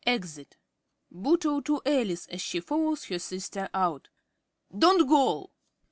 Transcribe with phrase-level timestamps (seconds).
[0.03, 0.57] (Exit.)
[1.11, 4.09] ~Bootle~ (to Alice, as she follows her sister out).
[4.75, 5.51] Don't go!